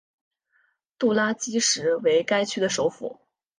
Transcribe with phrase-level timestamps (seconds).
[0.97, 3.19] 杜拉基什为该区的首府。